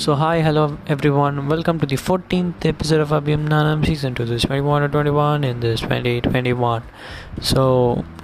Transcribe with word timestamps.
So, 0.00 0.14
hi, 0.14 0.42
hello 0.42 0.78
everyone. 0.86 1.48
Welcome 1.48 1.78
to 1.80 1.86
the 1.86 1.96
14th 1.96 2.66
episode 2.66 3.00
of 3.00 3.10
Abhim 3.18 3.48
Nanam 3.48 3.84
season 3.86 4.14
2. 4.14 4.24
This 4.24 4.42
is 4.42 4.48
21 4.48 4.82
or 4.82 4.88
21 4.88 5.44
in 5.44 5.60
this 5.60 5.80
2021. 5.80 6.82
So 7.50 7.62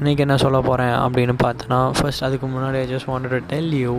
இன்றைக்கி 0.00 0.22
என்ன 0.26 0.36
சொல்ல 0.44 0.60
போகிறேன் 0.68 0.94
அப்படின்னு 1.04 1.34
பார்த்தோன்னா 1.44 1.80
first 1.98 2.24
அதுக்கு 2.28 2.48
முன்னாடி 2.56 2.78
I 2.84 2.86
just 2.92 3.10
wanted 3.12 3.34
to 3.36 3.40
tell 3.54 3.72
you 3.84 3.94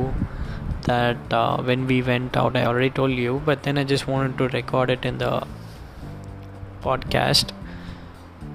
that 0.83 1.33
uh, 1.33 1.61
when 1.61 1.87
we 1.87 2.01
went 2.01 2.35
out, 2.37 2.55
I 2.55 2.65
already 2.65 2.89
told 2.89 3.11
you, 3.25 3.41
but 3.45 3.63
then 3.63 3.77
I 3.77 3.83
just 3.83 4.07
wanted 4.07 4.37
to 4.37 4.47
record 4.49 4.89
it 4.89 5.05
in 5.05 5.17
the 5.17 5.33
podcast. 6.81 7.51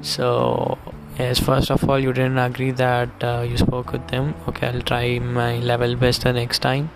So, 0.02 0.78
yes, 1.18 1.38
first 1.40 1.70
of 1.70 1.88
all, 1.88 1.98
you 1.98 2.12
didn't 2.12 2.38
agree 2.38 2.70
that 2.72 3.24
uh, 3.24 3.44
you 3.50 3.56
spoke 3.56 3.92
with 3.92 4.06
them. 4.08 4.34
Okay, 4.48 4.68
I'll 4.68 4.82
try 4.82 5.18
my 5.18 5.58
level 5.58 5.96
best 5.96 6.22
the 6.22 6.32
next 6.32 6.60
time. 6.60 6.90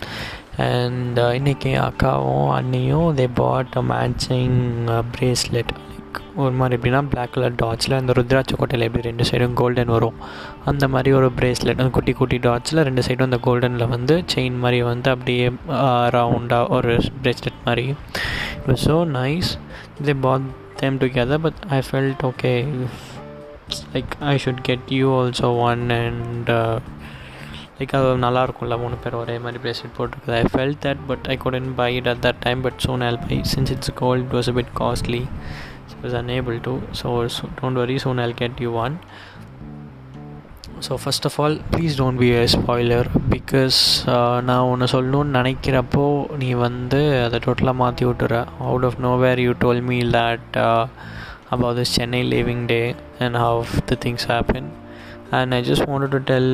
and 0.66 1.18
இன்றைக்கி 1.36 1.70
அக்காவும் 1.82 2.50
அண்ணியும் 2.54 3.08
தே 3.14 3.26
பாட் 3.34 3.76
அ 3.76 3.84
matching 3.88 4.58
bracelet 5.12 5.72
like 5.82 6.18
ஒரு 6.36 6.54
மாதிரி 6.54 6.76
எப்படின்னா 6.76 7.00
black 7.08 7.32
colour 7.32 7.56
டாட்ஸில் 7.62 7.96
அந்த 7.96 8.12
ருத்ராட்ச 8.12 8.56
கோட்டையில் 8.56 8.86
எப்படி 8.86 9.04
ரெண்டு 9.08 9.24
சைடும் 9.30 9.54
கோல்டன் 9.54 9.92
வரும் 9.92 10.18
அந்த 10.64 10.84
மாதிரி 10.88 11.12
ஒரு 11.12 11.28
பிரேஸ்லெட் 11.38 11.80
அந்த 11.80 11.92
குட்டி 11.92 12.12
குட்டி 12.12 12.38
டாட்ஸில் 12.38 12.84
ரெண்டு 12.84 13.04
சைடும் 13.08 13.28
அந்த 13.30 13.40
கோல்டனில் 13.44 13.86
வந்து 13.88 14.16
செயின் 14.34 14.58
மாதிரி 14.58 14.80
வந்து 14.82 15.10
அப்படியே 15.10 15.46
ரவுண்டாக 16.16 16.70
ஒரு 16.70 16.94
பிரேஸ்லெட் 17.22 17.60
மாதிரி 17.64 17.86
it 18.56 18.68
was 18.68 18.86
so 18.86 18.98
nice 19.16 19.50
they 20.02 20.16
pot 20.20 20.48
them 20.76 20.98
together 20.98 21.42
but 21.42 21.60
I 21.70 21.80
felt 21.88 22.24
okay 22.24 22.54
like 23.94 24.14
I 24.24 24.34
should 24.38 24.62
get 24.62 24.88
you 24.92 25.08
also 25.18 25.50
one 25.64 25.84
and 25.96 26.50
like 27.79 27.93
அது 27.97 28.11
நல்லாயிருக்கும்ல 28.25 28.75
மூணு 28.83 28.95
பேர் 29.03 29.15
ஒரே 29.21 29.37
மாதிரி 29.43 29.59
ப்ரேஸ்லெட் 29.63 29.95
போட்டிருக்குது. 29.97 30.35
I 30.41 30.43
felt 30.53 30.75
that 30.85 31.01
but 31.07 31.25
I 31.33 31.37
couldn't 31.37 31.69
buy 31.79 31.89
it 31.95 32.07
at 32.11 32.21
that 32.25 32.41
time 32.45 32.61
but 32.67 32.79
soon 32.85 33.03
I'll 33.07 33.19
buy 33.27 33.37
since 33.53 33.71
it's 33.75 33.93
gold 34.01 34.23
it 34.25 34.35
was 34.37 34.49
a 34.51 34.55
bit 34.59 34.71
costly 34.79 35.23
was 36.03 36.15
unable 36.21 36.57
to 36.67 36.73
so 37.01 37.09
don't 37.61 37.79
worry 37.83 37.97
soon 38.05 38.21
I'll 38.25 38.37
get 38.41 38.61
you 38.65 38.71
one 38.85 38.95
so 40.87 40.95
first 41.03 41.27
of 41.29 41.37
all 41.43 41.55
please 41.71 41.93
don't 41.99 42.19
be 42.23 42.27
a 42.31 42.41
spoiler 42.55 43.07
because 43.33 43.77
நான் 44.49 44.67
ஒன்று 44.71 44.89
சொல்லணும்னு 44.95 45.37
நினைக்கிறப்போ 45.39 46.05
நீ 46.41 46.49
வந்து 46.65 46.99
அதை 47.23 47.39
டோட்டலாக 47.45 47.81
மாற்றி 47.83 48.05
விட்டுற. 48.05 48.43
Out 48.59 48.85
of 48.89 48.99
nowhere 49.05 49.41
you 49.45 49.53
told 49.59 49.81
me 49.91 49.99
that 50.17 50.57
about 51.49 51.77
this 51.79 51.95
Chennai 51.97 52.21
living 52.33 52.65
day 52.65 52.81
and 53.19 53.39
how 53.45 53.65
the 53.85 53.97
things 54.05 54.27
happen 54.33 54.69
and 55.38 55.54
I 55.54 55.62
just 55.62 55.84
wanted 55.90 56.10
to 56.16 56.20
tell 56.30 56.48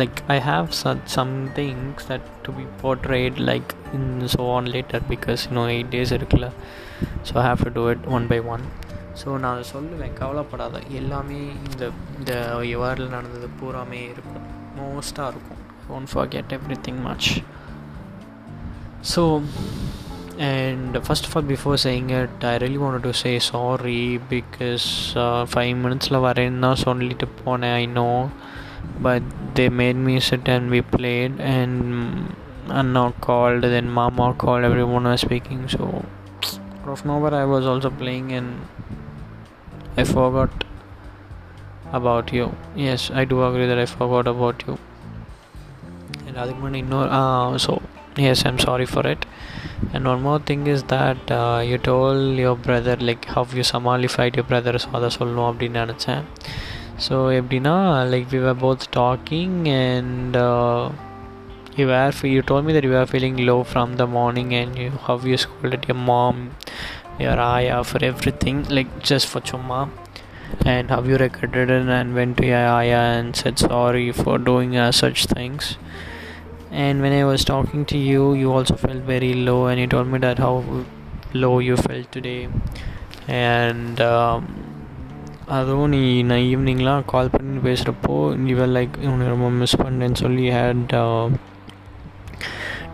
like 0.00 0.18
I 0.28 0.38
have 0.50 0.68
such 0.84 1.02
some 1.16 1.34
things 1.58 2.06
that 2.10 2.24
to 2.44 2.52
be 2.58 2.64
portrayed 2.82 3.36
like 3.50 3.68
in 3.96 4.04
so 4.28 4.44
on 4.56 4.64
later 4.76 5.00
because 5.12 5.42
you 5.46 5.54
know 5.58 5.66
eight 5.76 5.90
days 5.96 6.12
இருக்குல்ல 6.18 6.48
so 7.28 7.32
I 7.42 7.46
have 7.50 7.62
to 7.68 7.72
do 7.80 7.84
it 7.94 8.02
one 8.16 8.26
by 8.32 8.40
one 8.54 8.64
so 9.20 9.28
நான் 9.42 9.60
சொல்லுவேன் 9.72 10.14
கவலைப்படாத 10.20 10.76
எல்லாமே 11.00 11.40
இந்த 11.66 11.82
இந்த 12.18 12.32
இயரில் 12.70 13.12
நடந்தது 13.16 13.48
பூராமே 13.58 14.00
இருக்கும் 14.12 14.46
மோஸ்ட்டாக 14.78 15.28
இருக்கும் 15.32 15.60
won't 15.96 16.10
forget 16.12 16.54
every 16.56 16.78
thing 16.86 17.00
much 17.08 17.28
so 19.12 19.22
and 20.39 20.97
first 21.05 21.25
of 21.27 21.35
all 21.35 21.41
before 21.41 21.77
saying 21.77 22.09
it 22.17 22.43
i 22.49 22.55
really 22.59 22.77
wanted 22.77 23.03
to 23.03 23.13
say 23.13 23.37
sorry 23.39 24.17
because 24.33 25.13
uh, 25.17 25.45
five 25.45 25.75
minutes 25.75 26.09
la 26.11 26.19
varena 26.25 26.69
only 26.87 27.13
tip 27.13 27.47
on 27.47 27.63
i 27.63 27.85
know. 27.85 28.31
But 29.05 29.23
they 29.55 29.67
made 29.67 29.97
me 29.97 30.19
sit 30.21 30.47
and 30.47 30.69
we 30.69 30.81
played 30.81 31.39
and 31.39 32.33
anna 32.69 33.13
called 33.25 33.63
then 33.63 33.89
mama 33.89 34.33
called 34.43 34.63
everyone 34.63 35.03
was 35.03 35.21
speaking. 35.21 35.67
So 35.67 36.05
out 36.45 36.89
of 36.93 37.05
nowhere 37.05 37.33
i 37.33 37.43
was 37.43 37.65
also 37.65 37.89
playing 37.89 38.31
and 38.31 38.65
i 39.97 40.05
forgot 40.05 40.63
about 41.91 42.31
you. 42.31 42.55
Yes 42.75 43.11
i 43.11 43.25
do 43.25 43.43
agree 43.43 43.67
that 43.67 43.77
i 43.77 43.85
forgot 43.85 44.27
about 44.27 44.63
you. 44.67 44.77
And 46.27 46.37
adikman 46.37 46.77
ignore 46.77 47.07
uh, 47.09 47.57
so 47.57 47.81
yes 48.15 48.45
i'm 48.45 48.57
sorry 48.57 48.85
for 48.85 49.05
it 49.05 49.25
and 49.92 50.06
one 50.12 50.22
more 50.22 50.38
thing 50.38 50.66
is 50.66 50.82
that 50.84 51.30
uh, 51.30 51.62
you 51.70 51.78
told 51.78 52.36
your 52.44 52.56
brother 52.66 52.96
like 53.08 53.24
how 53.34 53.44
you 53.58 53.64
சமாளிஃபைட் 53.72 54.36
your 54.40 54.46
brother 54.52 54.74
so 54.84 54.90
அதை 54.98 55.10
சொல்லணும் 55.18 55.48
அப்படின்னு 55.50 55.80
நினச்சேன் 55.84 56.24
so 57.06 57.16
எப்படின்னா 57.40 57.74
like 58.12 58.28
we 58.34 58.40
were 58.46 58.58
both 58.66 58.84
talking 59.00 59.52
and 59.86 60.36
uh, 60.48 60.84
you 61.78 61.86
were 61.92 62.10
you 62.34 62.42
told 62.50 62.64
me 62.66 62.72
that 62.76 62.84
you 62.88 62.94
were 62.96 63.06
feeling 63.14 63.36
low 63.50 63.60
from 63.72 63.96
the 64.00 64.06
morning 64.18 64.50
and 64.60 64.78
you 64.82 64.90
how 65.06 65.16
you 65.30 65.38
scolded 65.44 65.84
your 65.90 66.00
mom 66.10 66.36
your 67.24 67.38
aya 67.40 67.78
for 67.90 68.00
everything 68.10 68.58
like 68.76 68.90
just 69.10 69.26
for 69.32 69.40
chumma 69.50 69.80
and 70.72 70.90
how 70.94 71.00
you 71.10 71.16
regretted 71.16 71.70
it 71.78 71.88
and 71.98 72.14
went 72.14 72.36
to 72.40 72.46
your 72.52 72.66
aya 72.78 73.00
and 73.16 73.36
said 73.40 73.58
sorry 73.58 74.08
for 74.22 74.36
doing 74.50 74.76
uh, 74.84 74.90
such 75.02 75.20
things 75.36 75.64
and 76.72 77.00
when 77.00 77.12
I 77.12 77.24
was 77.24 77.44
talking 77.44 77.84
to 77.86 77.98
you, 77.98 78.34
you 78.34 78.52
also 78.52 78.76
felt 78.76 79.02
very 79.04 79.32
low, 79.34 79.66
and 79.66 79.80
you 79.80 79.86
told 79.86 80.08
me 80.08 80.18
that 80.18 80.38
how 80.38 80.64
low 81.34 81.58
you 81.60 81.76
felt 81.78 82.10
today, 82.10 82.48
and 83.28 84.00
um, 84.02 84.46
அதுவும் 85.56 85.90
நீ 85.94 86.02
நான் 86.28 86.44
ஈவினிங்லாம் 86.50 87.02
கால் 87.10 87.32
பண்ணி 87.32 87.58
பேசுகிறப்போ 87.66 88.14
இவன் 88.52 88.72
like 88.76 88.94
உன்னை 89.10 89.26
ரொம்ப 89.32 89.48
miss 89.62 89.80
பண்ணேன்னு 89.82 90.20
சொல்லி 90.24 90.46
had 90.58 90.94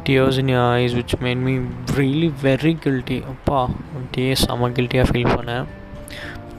tears 0.04 0.38
in 0.38 0.48
your 0.48 0.62
eyes 0.74 0.94
which 0.98 1.12
made 1.24 1.40
me 1.48 1.54
really 1.98 2.28
very 2.46 2.72
guilty 2.84 3.18
அப்பா 3.32 3.60
டே 4.14 4.24
செம 4.42 4.68
கில்ட்டியாக 4.76 5.08
ஃபீல் 5.10 5.32
பண்ணேன் 5.36 5.66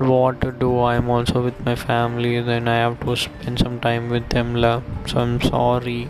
what 0.10 0.36
to 0.44 0.50
do 0.62 0.70
i'm 0.90 1.08
also 1.16 1.38
with 1.48 1.58
my 1.68 1.76
family 1.88 2.32
then 2.50 2.68
i 2.76 2.78
have 2.84 2.96
to 3.04 3.16
spend 3.24 3.58
some 3.64 3.76
time 3.88 4.06
with 4.14 4.28
them 4.36 4.50
la. 4.64 4.74
so 5.10 5.14
i'm 5.24 5.36
sorry 5.54 6.02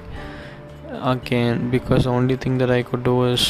again 1.12 1.70
because 1.70 2.04
the 2.04 2.10
only 2.10 2.36
thing 2.36 2.58
that 2.58 2.70
I 2.70 2.82
could 2.82 3.02
do 3.04 3.16
is 3.32 3.42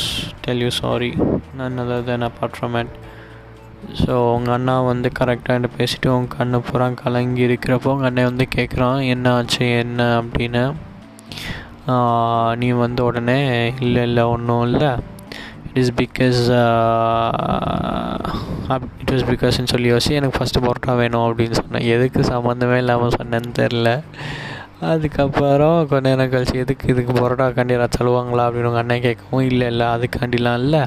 tell 0.42 0.56
you 0.56 0.70
sorry. 0.70 1.12
None 1.60 1.78
other 1.78 2.00
than 2.08 2.22
apart 2.30 2.54
from 2.60 2.74
it. 2.82 2.90
So 4.00 4.14
உங்கள் 4.34 4.54
அண்ணா 4.54 4.74
வந்து 4.90 5.08
கரெக்டாக 5.18 5.54
என்கிட்ட 5.54 5.68
பேசிட்டு 5.80 6.08
உங்கள் 6.14 6.34
கண்ணு 6.36 6.58
பூரா 6.68 6.86
கலங்கி 7.00 7.42
இருக்கிறப்போ 7.48 7.90
உங்கள் 7.94 8.08
அண்ணன் 8.08 8.28
வந்து 8.30 8.46
கேட்குறான் 8.54 9.00
என்ன 9.14 9.32
ஆச்சு 9.38 9.66
என்ன? 9.82 10.06
அப்படின்னு 10.20 10.62
நீ 12.62 12.68
வந்து 12.84 13.00
உடனே 13.08 13.40
இல்லை 13.86 14.02
இல்லை 14.08 14.22
ஒன்றும் 14.34 14.64
இல்லை. 14.68 14.90
It 15.68 15.78
is 15.82 15.92
because 16.00 16.40
it 19.02 19.12
was 19.14 19.26
பிகாஸ்ன்னு 19.30 19.72
சொல்லி 19.74 19.92
யோசி 19.92 20.12
எனக்கு 20.20 20.38
ஃபஸ்ட்டு 20.38 20.64
பரோட்டா 20.66 20.96
வேணும் 21.02 21.26
அப்படின்னு 21.28 21.58
சொன்னேன். 21.62 21.86
எதுக்கு 21.94 22.20
சம்மந்தமே 22.32 22.78
இல்லாமல் 22.82 23.16
சொன்னேன்னு 23.20 23.52
தெரில 23.60 23.90
அதுக்கப்புறம் 24.80 25.88
கொஞ்ச 25.88 26.14
நேரம் 26.14 26.30
கழிச்சு 26.30 26.54
எதுக்கு 26.54 26.88
இதுக்கு 26.88 27.12
பரோட்டாக்காண்டி 27.12 27.70
யாராவது 27.70 27.98
சொல்லுவாங்களா 27.98 28.44
அப்படின்னு 28.46 28.70
உங்கள் 28.70 28.82
அண்ணன் 28.82 29.00
கேட்கவும் 29.00 29.40
இல்லை 29.40 29.66
இல்லை 29.66 29.86
அதுக்காண்டிலாம் 29.86 30.58
இல்லை. 30.58 30.80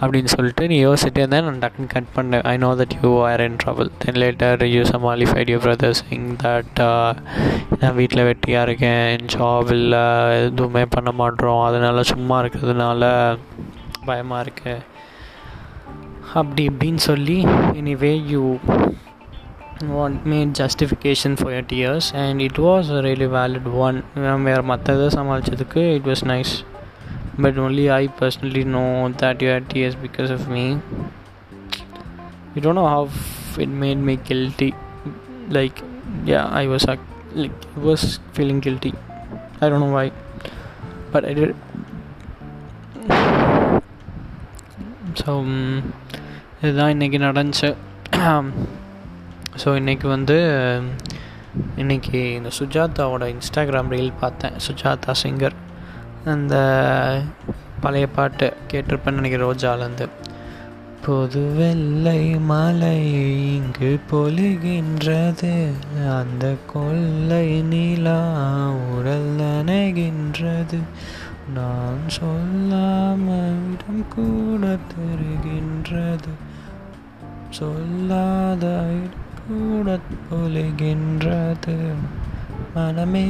அப்படின்னு 0.00 0.24
சொல்லிட்டு 0.24 0.66
நீ 0.66 0.86
யோசிச்சுட்டே 0.86 1.18
இருந்தேன் 1.18 1.44
நான் 1.44 1.58
டக்குன்னு 1.58 1.88
கட் 1.88 2.10
பண்ணேன். 2.16 2.42
I 2.42 2.56
know 2.56 2.74
that 2.74 2.96
you 3.02 3.26
are 3.26 3.40
in 3.40 3.56
trouble 3.64 3.90
then 3.98 4.14
later 4.14 4.64
you 4.64 4.82
சமாலிஃபைட் 4.82 5.50
you 5.50 5.58
brothers 5.58 6.02
இங் 6.10 6.36
தட் 6.42 6.80
நான் 7.80 7.94
வீட்டில் 7.94 8.34
வெட்டியாக 8.34 8.62
இருக்கேன். 8.62 9.16
ஜாப் 9.36 9.70
இல்லை. 9.70 10.04
எதுவுமே 10.44 10.84
பண்ண 10.84 11.12
மாட்டோம். 11.12 11.62
அதனால 11.62 12.02
சும்மா 12.02 12.42
இருக்கிறதுனால 12.42 13.36
பயமாக 14.04 14.44
இருக்குது 14.44 14.76
அப்படி 16.34 16.68
இப்படின்னு 16.68 16.96
சொல்லி 16.96 17.44
anyway 17.72 18.24
you 18.26 18.58
made 20.25 20.53
justification 20.55 21.35
for 21.35 21.51
your 21.51 21.61
tears 21.61 22.11
and 22.15 22.41
it 22.41 22.57
was 22.57 22.89
a 22.89 23.01
really 23.01 23.25
valid 23.25 23.65
one 23.85 23.97
where 24.45 24.61
மற்றது 24.71 25.05
சமாளிச்சதுக்கு 25.15 25.81
it 25.97 26.05
was 26.11 26.21
nice 26.33 26.53
but 27.43 27.57
only 27.65 27.85
I 27.99 28.07
personally 28.21 28.63
know 28.73 28.89
that 29.21 29.41
you 29.43 29.49
had 29.55 29.65
tears 29.73 29.95
because 30.05 30.31
of 30.37 30.41
me 30.55 30.65
you 32.53 32.61
don't 32.65 32.77
know 32.79 32.89
how 32.95 33.03
it 33.65 33.71
made 33.85 34.01
me 34.09 34.15
guilty 34.29 34.71
like 35.57 35.77
yeah 36.31 36.45
I 36.61 36.67
was 36.73 36.83
like 36.91 37.03
I 37.41 37.81
was 37.89 38.03
feeling 38.35 38.59
guilty 38.67 38.93
I 39.61 39.69
don't 39.69 39.81
know 39.85 39.93
why 39.99 40.07
but 41.13 41.25
I 41.31 41.33
did 41.39 41.55
so 45.21 45.33
இதுதான் 46.65 46.91
இன்றைக்கி 46.93 47.17
நடந்துச்சு 47.27 47.69
so 49.64 49.68
இன்றைக்கி 49.68 50.06
வந்து 50.06 50.36
இன்றைக்கி 51.76 52.18
இந்த 52.36 52.50
சுஜாதாவோட 52.58 53.24
Instagram 53.34 53.90
reel 53.94 54.12
பார்த்தேன். 54.20 54.56
Sujatha 54.66 55.12
singer 55.22 55.56
அந்த 56.24 56.54
பழைய 57.80 58.06
பாட்டு 58.08 58.46
கேட்டிருப்பேன்னு 58.72 59.20
நினைக்கிறேன் 59.20 59.46
ரோஜாலேருந்து. 59.48 60.06
பொது 61.04 61.42
வெள்ளை 61.56 62.22
மலை 62.50 62.98
இங்கு 63.56 63.90
பொழுகின்றது. 64.10 65.52
அந்த 66.18 66.54
கொள்ளை 66.72 67.46
நிலா 67.62 68.20
உடல் 68.96 69.30
நனைகின்றது. 69.40 70.80
நான் 71.54 72.04
சொல்லாமடம் 72.20 74.04
கூட 74.16 74.76
தருகின்றது. 74.92 76.34
சொல்லாத 77.50 78.66
இடம் 78.98 79.27
கூட 79.48 79.90
ஒழுகின்றது 80.36 81.74
மனமே 82.72 83.22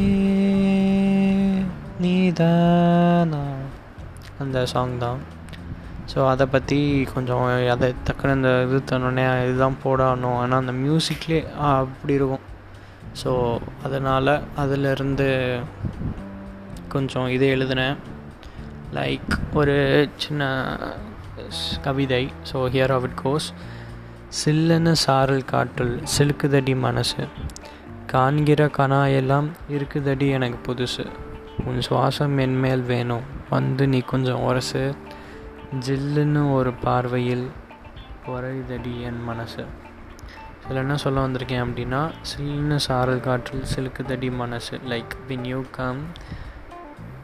நீதானா? 2.04 3.42
அந்த 4.42 4.64
சாங் 4.72 4.96
தான். 5.04 5.20
ஸோ 6.12 6.18
அதை 6.32 6.46
பற்றி 6.54 6.80
கொஞ்சம் 7.14 7.44
அதை 7.74 7.88
டக்குன்னு 8.08 8.36
அந்த 8.38 8.52
இது 8.66 8.80
தன்னோடனே 8.90 9.26
இதுதான் 9.44 9.78
போடணும். 9.84 10.38
ஆனால் 10.42 10.60
அந்த 10.62 10.74
மியூசிக்லே 10.84 11.40
அப்படி 11.70 12.18
இருக்கும். 12.20 12.44
ஸோ 13.22 13.32
அதனால் 13.88 14.34
அதிலிருந்து 14.64 15.30
கொஞ்சம் 16.94 17.28
இது 17.36 17.46
எழுதினேன். 17.56 17.96
லைக் 18.98 19.32
ஒரு 19.60 19.76
சின்ன 20.24 20.52
கவிதை. 21.88 22.24
So 22.52 22.68
here 22.76 22.94
of 22.98 23.08
it 23.10 23.20
goes 23.24 23.48
சில்லுன்னு 24.28 24.92
சாரல் 24.92 25.44
காற்றல் 25.52 26.06
சிலுக்குதடி 26.18 26.78
மனசு. 26.78 27.26
காண்கிற 28.06 28.66
கனாயெல்லாம் 28.66 29.50
இருக்குதடி 29.70 30.30
எனக்கு 30.30 30.72
புதுசு. 30.72 31.06
உன் 31.64 31.78
சுவாசம் 31.88 32.38
என்மேல் 32.38 32.82
வேணும் 32.82 33.20
வந்து 33.50 33.88
நீ 33.88 33.98
கொஞ்சம் 33.98 34.40
உரசு. 34.40 34.94
ஜில்லுன்னு 35.80 36.52
ஒரு 36.52 36.72
பார்வையில் 36.72 37.50
உரையுதடி 38.26 39.00
என் 39.00 39.24
மனசு. 39.24 39.64
இதில் 40.64 40.76
என்ன 40.76 40.96
சொல்ல 40.96 41.26
வந்திருக்கேன் 41.26 41.66
அப்படின்னா 41.66 42.10
சில்லுன்னு 42.22 42.76
சாரல் 42.76 43.20
காற்றில் 43.20 43.64
சிலுக்குதடி 43.76 44.32
மனசு. 44.32 44.80
Like 44.88 45.16
when 45.28 45.44
you 45.44 45.64
come 45.70 46.00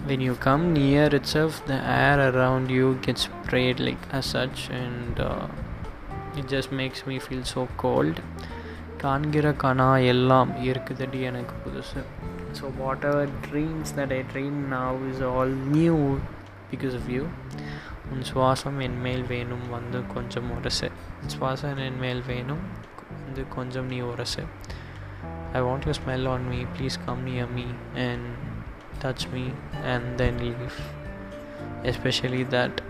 when 0.08 0.20
you 0.20 0.34
come 0.44 0.64
near 0.76 1.04
itself 1.12 1.50
the 1.68 1.76
air 1.76 2.18
around 2.30 2.66
you 2.68 2.96
gets 3.06 3.22
sprayed 3.26 3.76
like 3.76 4.02
as 4.12 4.36
such 4.36 4.60
and 4.70 5.18
uh, 5.18 5.46
it 6.39 6.45
just 6.47 6.69
makes 6.71 6.99
me 7.09 7.17
feel 7.27 7.43
so 7.53 7.63
cold 7.83 8.17
காண்கிற 9.01 9.47
கனா 9.63 9.89
எல்லாம் 10.13 10.49
இருக்குதடி 10.69 11.19
எனக்கு 11.29 11.55
புதுசு 11.65 12.01
so 12.59 12.71
what 12.77 13.05
ever 13.09 13.31
dreams 13.45 13.93
that 13.97 14.13
I 14.17 14.21
dream 14.33 14.57
now 14.73 14.97
is 15.11 15.21
all 15.29 15.53
new 15.75 15.95
because 16.71 16.95
of 16.99 17.09
you 17.15 17.23
உன் 18.11 18.25
சுவாசம் 18.31 18.79
என்மேல் 18.87 19.25
வேணும் 19.33 19.65
வந்து 19.69 20.01
கொஞ்சம் 20.15 20.49
உரசு 20.57 20.89
உன் 21.21 21.33
சுவாசம் 21.35 21.81
என்மேல் 21.87 22.23
வேணும் 22.31 22.63
வந்து 23.25 23.45
கொஞ்சம் 23.57 23.89
நீ 23.93 23.99
உரசு 24.11 24.45
I 25.53 25.61
want 25.67 25.87
you 25.89 25.95
smell 26.01 26.27
on 26.33 26.47
me 26.49 26.61
please 26.75 26.97
come 27.07 27.23
near 27.29 27.53
me 27.57 27.67
and 28.07 28.27
touch 29.01 29.27
me 29.29 29.43
and 29.91 30.19
then 30.19 30.37
leave 30.39 30.77
especially 31.83 32.43
that 32.55 32.81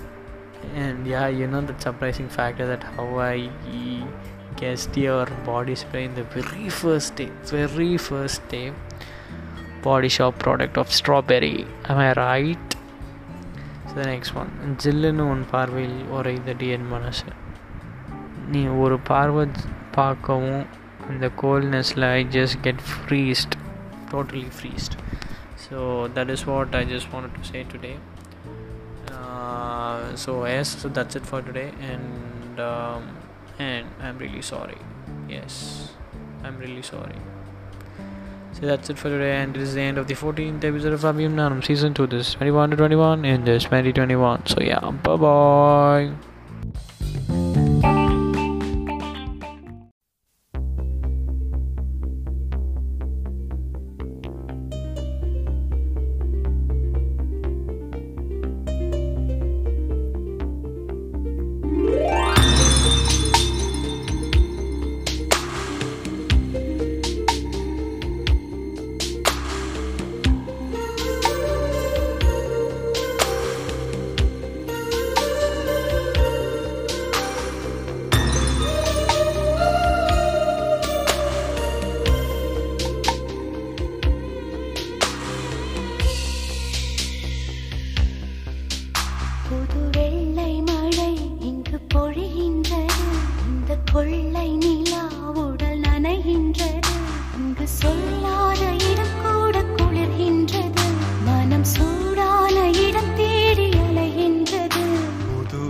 and 0.76 1.08
yeah 1.08 1.28
you 1.28 1.48
know 1.48 1.62
the 1.62 1.76
surprising 1.80 2.30
factor 2.38 2.66
that 2.72 2.84
how 2.96 3.08
i 3.20 3.50
guessed 4.56 4.96
your 4.98 5.26
body 5.46 5.76
spray 5.76 6.04
in 6.06 6.16
the 6.16 6.26
very 6.36 6.70
first 6.81 7.16
day 7.16 7.30
very 7.44 7.92
first 7.98 8.48
day 8.50 8.66
body 9.84 10.10
shop 10.10 10.38
product 10.38 10.78
of 10.78 10.92
strawberry 10.92 11.66
am 11.90 11.98
i 11.98 12.12
right 12.14 12.76
so 13.88 13.94
the 14.02 14.08
next 14.14 14.34
one 14.42 14.52
ஜில்லுன்னு 14.84 15.24
உன் 15.34 15.46
பார்வையில் 15.54 16.00
உரைதடி 16.18 16.68
என் 16.78 16.90
மனசு 16.96 17.30
நீ 18.52 18.62
ஒரு 18.84 18.98
பார்வை 19.12 19.46
பார்க்கவும் 19.98 20.66
அந்த 21.10 21.28
கோல்ட்னஸில் 21.44 22.06
I 22.18 22.20
just 22.38 22.60
get 22.68 22.84
freezed 22.92 23.56
totally 24.12 24.48
ஃப்ரீஸ்ட் 24.58 24.96
so 25.64 25.80
that 26.16 26.30
is 26.36 26.42
what 26.50 26.76
i 26.80 26.84
just 26.92 27.08
wanted 27.14 27.34
to 27.40 27.44
say 27.50 27.62
today 27.74 27.96
uh, 27.96 28.12
so 30.17 30.45
yes 30.47 30.81
so 30.81 30.89
that's 30.89 31.17
it 31.17 31.27
for 31.27 31.43
today 31.43 31.73
and 31.81 32.61
um, 32.61 33.17
and 33.59 33.87
i'm 34.01 34.19
really 34.19 34.43
sorry. 34.43 34.79
Yes 35.29 35.93
i'm 36.43 36.59
really 36.59 36.83
sorry. 36.83 37.17
So 38.53 38.67
that's 38.67 38.89
it 38.89 38.99
for 38.99 39.09
today 39.09 39.37
and 39.43 39.55
this 39.55 39.71
is 39.71 39.75
the 39.75 39.81
end 39.81 39.99
of 39.99 40.07
the 40.07 40.15
14th 40.15 40.63
episode 40.63 40.93
of 40.93 41.01
Abhim 41.01 41.35
Nanam 41.35 41.65
season 41.65 41.93
2 41.93 42.07
this 42.07 42.29
is 42.29 42.35
21 42.35 42.71
to 42.71 42.77
21 42.77 43.25
in 43.25 43.45
this 43.45 43.65
2021 43.65 44.47
so 44.47 44.61
yeah 44.61 44.79
bye 44.79 45.17
bye 45.17 46.34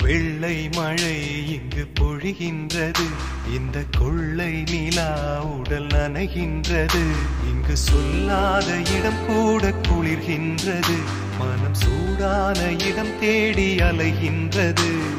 வெள்ளை 0.05 0.69
மழை 0.73 1.49
இங்கு 1.49 1.87
பொழிகின்றது. 2.01 3.07
இந்த 3.55 3.85
கொள்ளை 3.99 4.63
நிலா 4.71 5.43
உடல் 5.43 5.87
நனைகின்றது. 5.87 7.05
இங்கு 7.51 7.77
சொல்லாத 7.77 8.67
இடம் 8.99 9.27
கூட 9.27 9.73
குளிர்கின்றது. 9.89 10.97
மனம் 11.39 11.75
சூடான 11.75 12.59
இடம் 12.87 13.19
தேடி 13.21 13.77
அலைகின்றது. 13.77 15.14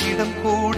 என்னிடம் 0.00 0.34
கூட 0.42 0.76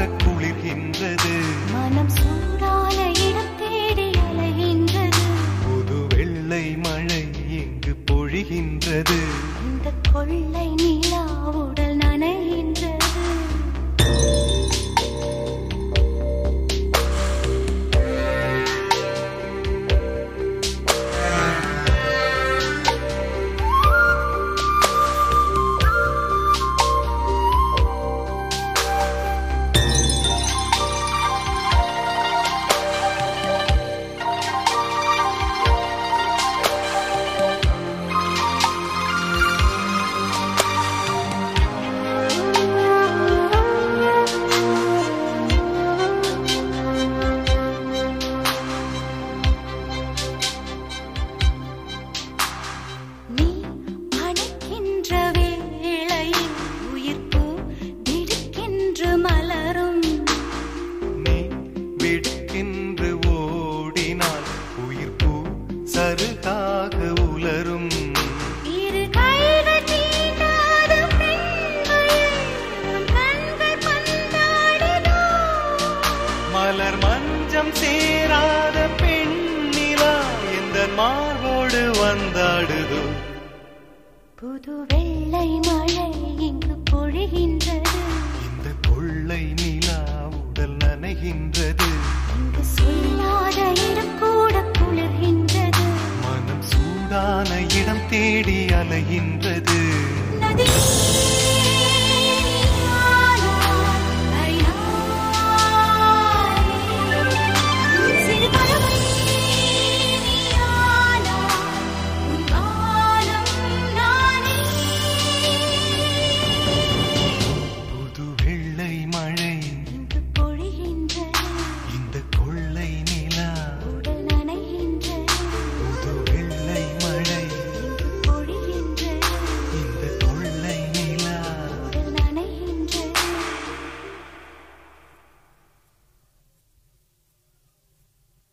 இடம் 97.51 98.09
தேடி 98.11 98.67
அலைகின்றது. 98.67 99.62